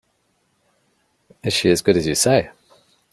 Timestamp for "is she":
1.43-1.69